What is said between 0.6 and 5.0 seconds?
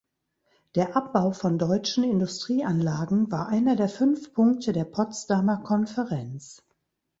Der Abbau von deutschen Industrieanlagen war einer der fünf Punkte der